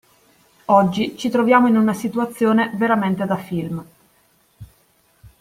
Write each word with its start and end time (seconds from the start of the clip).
Oggi 0.65 1.15
ci 1.15 1.29
troviamo 1.29 1.67
in 1.67 1.77
una 1.77 1.93
situazione 1.93 2.71
veramente 2.73 3.23
da 3.27 3.37
film. 3.37 3.85